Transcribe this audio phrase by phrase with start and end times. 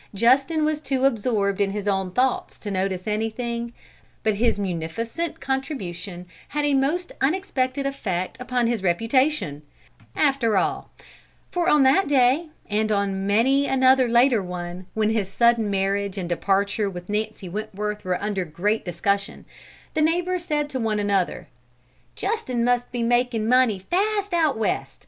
[0.15, 3.71] Justin was too absorbed in his own thoughts to notice anything,
[4.23, 9.61] but his munificent contribution had a most unexpected effect upon his reputation,
[10.15, 10.89] after all;
[11.51, 16.29] for on that day, and on many another later one, when his sudden marriage and
[16.29, 19.45] departure with Nancy Wentworth were under discussion,
[19.93, 21.47] the neighbours said to one another:
[22.15, 24.99] "Justin must be making money fast out West!